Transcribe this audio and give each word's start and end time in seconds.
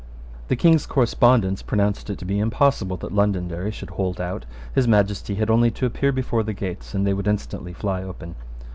The 0.47 0.55
King's 0.55 0.87
correspondents 0.87 1.61
pronounced 1.61 2.09
it 2.09 2.17
to 2.17 2.25
be 2.25 2.39
impossible 2.39 2.97
that 2.97 3.11
Londonderry 3.13 3.69
should 3.69 3.91
hold 3.91 4.19
out. 4.19 4.47
His 4.73 4.87
Majesty 4.87 5.35
had 5.35 5.51
only 5.51 5.69
to 5.69 5.85
appear 5.85 6.11
before 6.11 6.41
the 6.41 6.53
gates; 6.53 6.95
and 6.95 7.05
they 7.05 7.13
would 7.13 7.27
instantly 7.27 7.73
fly 7.73 8.01
open. 8.01 8.33